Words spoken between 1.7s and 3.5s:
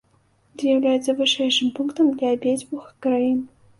пунктам для абедзвюх краін.